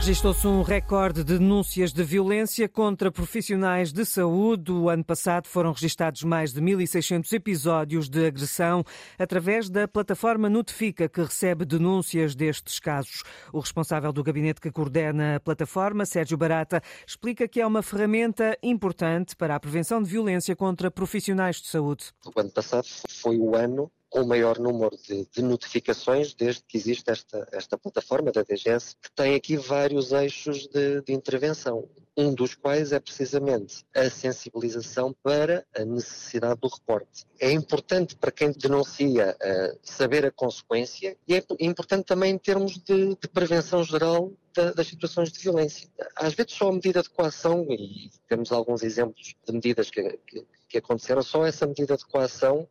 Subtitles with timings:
[0.00, 4.72] Registou-se um recorde de denúncias de violência contra profissionais de saúde.
[4.72, 8.82] O ano passado foram registados mais de 1.600 episódios de agressão
[9.18, 13.22] através da plataforma Notifica, que recebe denúncias destes casos.
[13.52, 18.56] O responsável do gabinete que coordena a plataforma, Sérgio Barata, explica que é uma ferramenta
[18.62, 22.06] importante para a prevenção de violência contra profissionais de saúde.
[22.34, 22.86] O ano passado
[23.20, 28.32] foi o ano o maior número de, de, notificações desde que existe esta, esta plataforma
[28.32, 31.88] da DGS, que tem aqui vários eixos de, de intervenção.
[32.16, 37.24] Um dos quais é precisamente a sensibilização para a necessidade do reporte.
[37.38, 42.78] É importante para quem denuncia uh, saber a consequência e é importante também em termos
[42.78, 45.88] de, de prevenção geral da, das situações de violência.
[46.16, 50.44] Às vezes só a medida de coação, e temos alguns exemplos de medidas que, que,
[50.70, 52.68] que aconteceram, só essa medida de coação uh,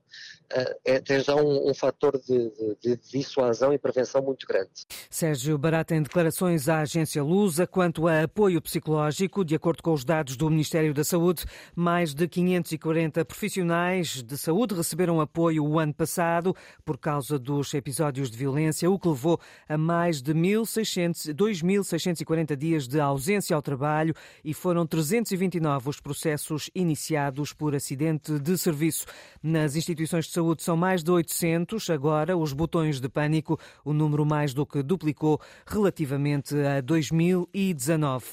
[0.86, 4.70] é, tem já um, um fator de, de, de, dissuasão e prevenção muito grande.
[5.10, 10.06] Sérgio Barata, em declarações à agência Lusa, quanto a apoio psicológico, de acordo com os
[10.06, 11.44] dados do Ministério da Saúde,
[11.76, 18.32] mais de 540 profissionais de saúde receberam apoio o ano passado por causa dos episódios
[18.32, 19.38] de violência, o que levou
[19.68, 27.52] a mais de 2.640 dias de ausência ao trabalho e foram 329 os processos iniciados
[27.52, 29.06] por acidente de serviço.
[29.42, 31.90] Nas instituições de saúde são mais de 800.
[31.90, 38.26] Agora, os botões de pânico, o número mais do que duplicou relativamente a 2019.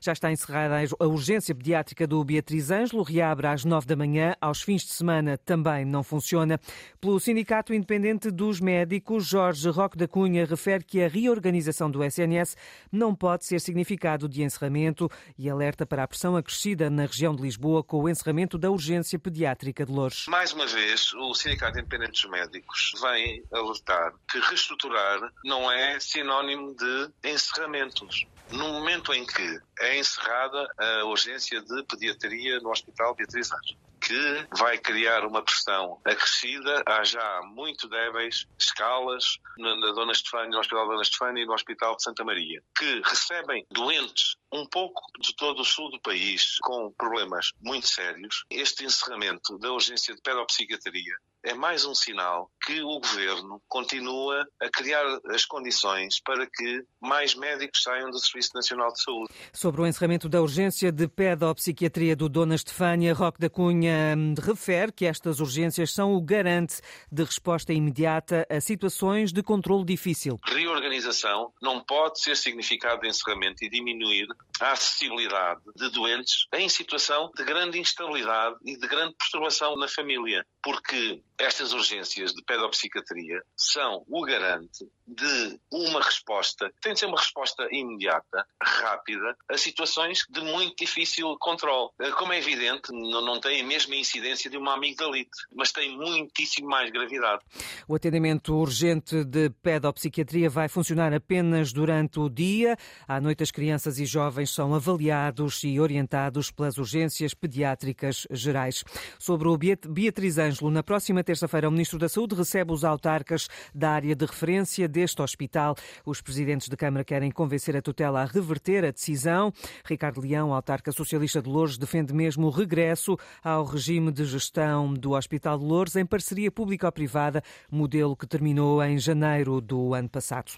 [0.00, 4.62] Já está encerrada a urgência pediátrica do Beatriz Ângelo, reabre às 9 da manhã, aos
[4.62, 6.58] fins de semana também não funciona.
[7.00, 12.56] Pelo Sindicato Independente dos Médicos, Jorge Roque da Cunha refere que a reorganização do SNS
[12.90, 17.42] não pode ser significado de encerramento e alerta para a pressão acrescida na região de
[17.42, 20.26] Lisboa com o encerramento da urgência pediátrica de.
[20.28, 26.74] Mais uma vez, o Sindicato Independente dos Médicos vem alertar que reestruturar não é sinónimo
[26.74, 28.26] de encerramentos.
[28.50, 34.46] No momento em que é encerrada a urgência de pediatria no Hospital Beatriz Ângelo, que
[34.56, 36.84] vai criar uma pressão acrescida.
[36.86, 41.96] Há já muito débeis escalas na, Dona Estefânia, no Hospital Dona Estefânia e no Hospital
[41.96, 46.92] de Santa Maria, que recebem doentes um pouco de todo o sul do país com
[46.92, 48.44] problemas muito sérios.
[48.48, 54.68] Este encerramento da urgência de pedopsiquiatria é mais um sinal que o governo continua a
[54.68, 59.32] criar as condições para que mais médicos saiam do Serviço Nacional de Saúde.
[59.52, 64.90] Sobre o encerramento da urgência de pedopsiquiatria do Dona Estefânia, Roque da Cunha hum, refere
[64.90, 66.80] que estas urgências são o garante
[67.12, 70.40] de resposta imediata a situações de controle difícil.
[70.44, 74.26] Reorganização não pode ser significado de encerramento e diminuir
[74.60, 80.44] a acessibilidade de doentes em situação de grande instabilidade e de grande perturbação na família,
[80.60, 87.18] porque estas urgências de pedopsiquiatria são o garante de uma resposta, tem de ser uma
[87.18, 91.90] resposta imediata, rápida, a situações de muito difícil controle.
[92.00, 96.68] Eh, como é evidente, não tem a mesma incidência de uma amigdalite, mas tem muitíssimo
[96.68, 97.42] mais gravidade.
[97.86, 102.76] O atendimento urgente de pedopsiquiatria vai funcionar apenas durante o dia.
[103.06, 108.82] À noite, as crianças e jovens são avaliados e orientados pelas urgências pediátricas gerais.
[109.18, 113.90] Sobre o Beatriz Ângelo, na próxima terça-feira, o Ministro da Saúde recebe os autarcas da
[113.90, 115.76] área de referência deste hospital.
[116.06, 119.52] Os presidentes de Câmara querem convencer a tutela a reverter a decisão.
[119.84, 123.14] Ricardo Leão, autarca socialista de Louros, defende mesmo o regresso
[123.44, 128.98] ao regime de gestão do Hospital de Louros em parceria público-privada, modelo que terminou em
[128.98, 130.52] janeiro do ano passado.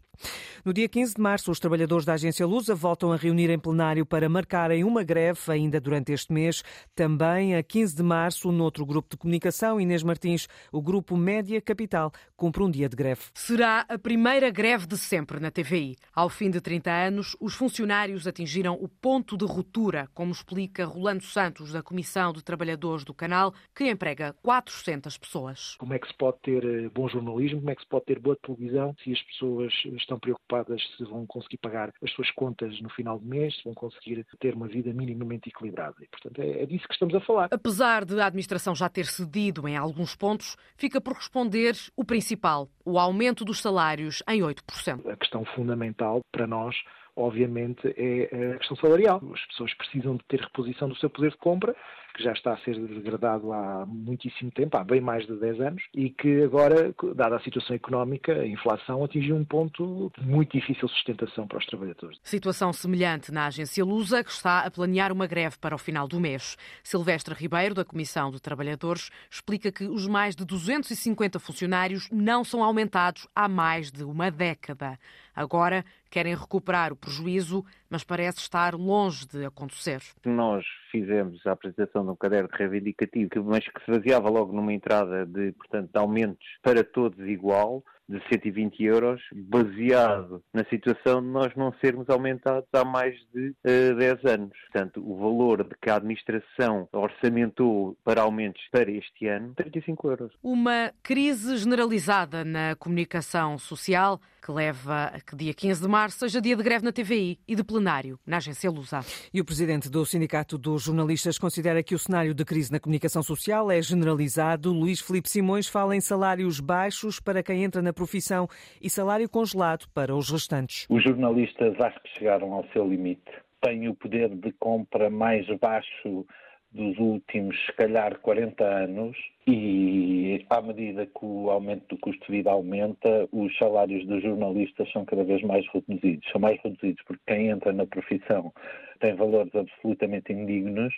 [0.64, 4.04] No dia 15 de março, os trabalhadores da agência Lusa voltam a reunir em plenário
[4.04, 6.62] para marcarem uma greve ainda durante este mês.
[6.94, 12.12] Também a 15 de março, noutro grupo de comunicação, Inês Martins, o grupo Média Capital,
[12.36, 13.22] cumpre um dia de greve.
[13.34, 15.96] Será a primeira greve de sempre na TVI.
[16.14, 21.24] Ao fim de 30 anos, os funcionários atingiram o ponto de ruptura, como explica Rolando
[21.24, 25.76] Santos, da Comissão de Trabalhadores do canal, que emprega 400 pessoas.
[25.78, 28.18] Como é que se pode ter eh, bom jornalismo, como é que se pode ter
[28.18, 32.90] boa televisão se as pessoas estão preocupadas se vão conseguir pagar as suas contas no
[32.90, 35.96] final do mês, se vão conseguir ter uma vida minimamente equilibrada.
[36.02, 37.48] E, portanto, é, é disso que estamos a falar.
[37.50, 42.68] Apesar de a administração já ter cedido em alguns pontos, fica por responder o principal,
[42.84, 45.10] o aumento dos salários em 8%.
[45.10, 46.74] A questão fundamental para nós
[47.18, 49.20] obviamente, é a questão salarial.
[49.34, 51.74] As pessoas precisam de ter reposição do seu poder de compra
[52.18, 55.82] que já está a ser degradado há muitíssimo tempo, há bem mais de 10 anos,
[55.94, 60.88] e que agora, dada a situação económica, a inflação atingiu um ponto de muito difícil
[60.88, 62.18] sustentação para os trabalhadores.
[62.24, 66.18] Situação semelhante na agência Lusa, que está a planear uma greve para o final do
[66.18, 66.56] mês.
[66.82, 72.64] Silvestre Ribeiro, da Comissão de Trabalhadores, explica que os mais de 250 funcionários não são
[72.64, 74.98] aumentados há mais de uma década.
[75.36, 80.00] Agora querem recuperar o prejuízo, mas parece estar longe de acontecer.
[80.24, 85.26] Nós fizemos a apresentação de um caderno reivindicativo, mas que se baseava logo numa entrada
[85.26, 91.54] de, portanto, de aumentos para todos igual, de 120 euros, baseado na situação de nós
[91.54, 94.58] não sermos aumentados há mais de uh, eh, 10 anos.
[94.72, 100.32] Portanto, o valor de que a administração orçamentou para aumentos para este ano, 35 euros.
[100.42, 106.40] Uma crise generalizada na comunicação social que leva a que dia 15 de março seja
[106.40, 109.00] dia de greve na TVI e de plenário na agência Lusa.
[109.32, 113.22] E o presidente do Sindicato dos Jornalistas considera que o cenário de crise na comunicação
[113.22, 114.72] social é generalizado.
[114.72, 118.46] Luís Filipe Simões fala em salários baixos para quem entra na profissão
[118.80, 120.86] e salário congelado para os restantes.
[120.88, 123.32] Os jornalistas acho que chegaram ao seu limite.
[123.60, 126.24] Têm o poder de compra mais baixo
[126.70, 129.16] dos últimos, se calhar, 40 anos
[129.46, 134.90] e à medida que o aumento do custo de vida aumenta, os salários dos jornalistas
[134.92, 136.30] são cada vez mais reduzidos.
[136.30, 138.52] São mais reduzidos porque quem entra na profissão
[139.00, 140.94] tem valores absolutamente indignos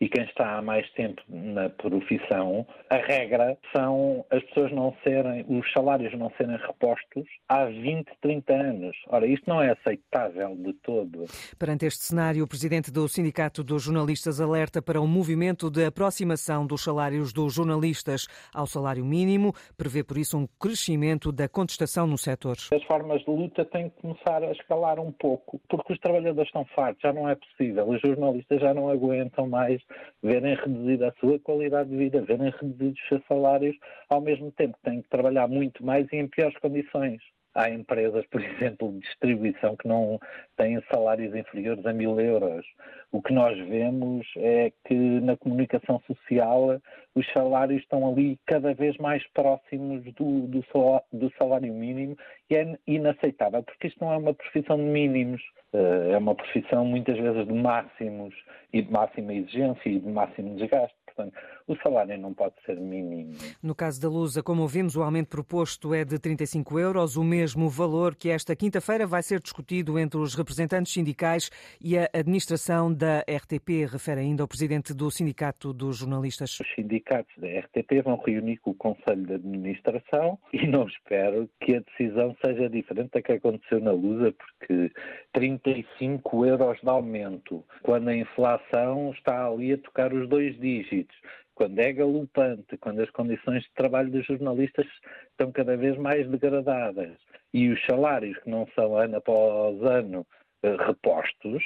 [0.00, 5.44] e quem está há mais tempo na profissão, a regra são as pessoas não serem,
[5.48, 8.96] os salários não serem repostos há 20, 30 anos.
[9.08, 11.26] Ora, isto não é aceitável de todo.
[11.58, 16.66] Perante este cenário, o presidente do Sindicato dos Jornalistas alerta para um movimento de aproximação
[16.66, 22.18] dos salários dos jornalistas ao salário mínimo, prevê por isso um crescimento da contestação no
[22.18, 22.56] setor.
[22.72, 26.64] As formas de luta têm que começar a escalar um pouco, porque os trabalhadores estão
[26.74, 29.83] fartos, já não é possível, os jornalistas já não aguentam mais
[30.22, 33.76] verem reduzida a sua qualidade de vida, verem reduzidos os seus salários,
[34.08, 37.20] ao mesmo tempo que têm que trabalhar muito mais e em piores condições.
[37.54, 40.18] Há empresas, por exemplo, de distribuição que não
[40.56, 42.66] têm salários inferiores a mil euros.
[43.12, 46.80] O que nós vemos é que na comunicação social
[47.14, 52.16] os salários estão ali cada vez mais próximos do, do, salário, mínimo
[52.50, 55.40] e é inaceitável, porque isto não é uma profissão de mínimos,
[55.72, 58.34] eh, é uma profissão muitas vezes de máximos
[58.72, 60.96] e de máxima exigência e de máximo desgaste.
[61.06, 61.34] Portanto,
[61.66, 63.32] o salário não pode ser mínimo.
[63.62, 67.68] No caso da Lusa, como ouvimos, o aumento proposto é de 35 euros, o mesmo
[67.68, 71.50] valor que esta quinta-feira vai ser discutido entre os representantes sindicais
[71.80, 76.60] e a administração da RTP, refere ainda o presidente do Sindicato dos Jornalistas.
[76.60, 81.76] Os sindicatos da RTP vão reunir com o Conselho de Administração e não espero que
[81.76, 84.92] a decisão seja diferente da que aconteceu na Lusa, porque
[85.32, 91.16] 35 euros de aumento, quando a inflação está ali a tocar os dois dígitos
[91.54, 94.86] quando é galopante, quando as condições de trabalho dos jornalistas
[95.30, 97.16] estão cada vez mais degradadas
[97.52, 100.26] e os salários que não são ano após ano
[100.62, 101.62] eh, repostos,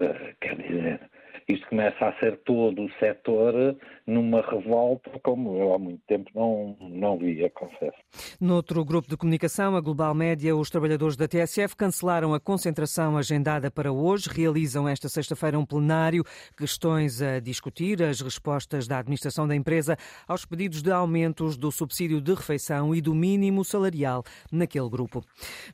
[0.00, 1.10] eh, quer dizer,
[1.50, 3.76] isto começa a ser todo o setor
[4.06, 7.96] numa revolta como eu há muito tempo não, não via, confesso.
[8.40, 13.70] Noutro grupo de comunicação, a Global Média, os trabalhadores da TSF cancelaram a concentração agendada
[13.70, 14.28] para hoje.
[14.28, 16.24] Realizam esta sexta-feira um plenário,
[16.56, 22.20] questões a discutir, as respostas da administração da empresa aos pedidos de aumentos do subsídio
[22.20, 25.24] de refeição e do mínimo salarial naquele grupo.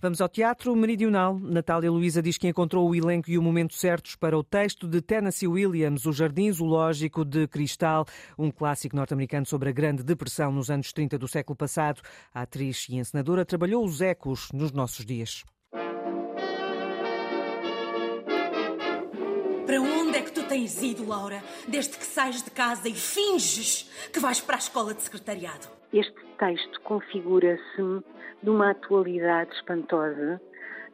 [0.01, 1.39] Vamos ao teatro meridional.
[1.39, 5.01] Natália Luísa diz que encontrou o elenco e o momento certos para o texto de
[5.01, 8.07] Tennessee Williams, O Jardim Zoológico de Cristal,
[8.39, 12.01] um clássico norte-americano sobre a Grande Depressão nos anos 30 do século passado.
[12.33, 15.45] A atriz e encenadora trabalhou os ecos nos nossos dias.
[19.67, 21.43] Para onde é que tu tens ido, Laura?
[21.67, 25.67] Desde que sais de casa e finges que vais para a escola de secretariado?
[25.93, 28.05] Este texto configura-se
[28.41, 30.41] numa atualidade espantosa,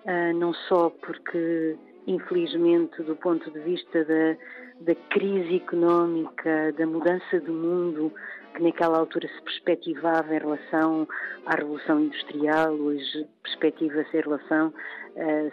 [0.07, 4.37] ah, não só porque infelizmente, do ponto de vista da,
[4.81, 8.13] da crise económica, da mudança do mundo
[8.55, 11.09] que naquela altura se perspectivava em relação
[11.47, 14.73] à Revolução Industrial, hoje perspectiva-se em relação,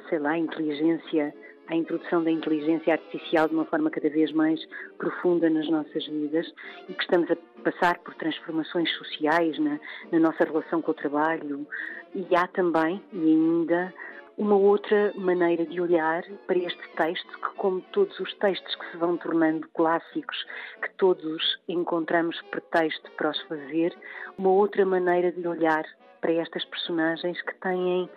[0.10, 1.34] sei lá, à inteligência,
[1.68, 4.60] à introdução da inteligência artificial de uma forma cada vez mais
[4.98, 6.52] profunda nas nossas vidas
[6.90, 9.80] e que estamos a passar por transformações sociais na,
[10.12, 11.66] na nossa relação com o trabalho.
[12.14, 13.94] E há também, e ainda,
[14.40, 18.98] uma outra maneira de olhar para este texto, que, como todos os textos que se
[18.98, 20.38] vão tornando clássicos,
[20.82, 23.94] que todos encontramos pretexto para os fazer,
[24.38, 25.84] uma outra maneira de olhar
[26.22, 28.10] para estas personagens que têm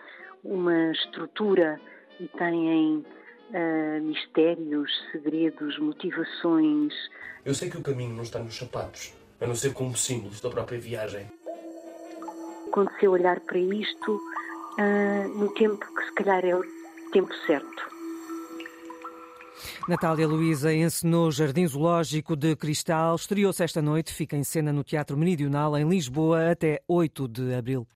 [0.45, 1.81] uma estrutura
[2.21, 3.05] e têm
[3.50, 6.95] uh, mistérios, segredos, motivações.
[7.45, 10.50] Eu sei que o caminho não está nos sapatos, a não ser como símbolos da
[10.50, 11.26] própria viagem.
[12.71, 14.21] Quando se olhar para isto,
[15.35, 16.62] no tempo que se calhar é o
[17.12, 17.93] tempo certo.
[19.88, 23.17] Natália Luísa encenou Jardim Zoológico de Cristal.
[23.17, 27.87] Estreou-se esta noite, fica em cena no Teatro Meridional, em Lisboa, até 8 de abril.